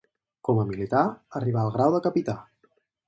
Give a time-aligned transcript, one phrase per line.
[0.47, 1.03] Com a militar
[1.41, 2.37] arribà al grau de capità.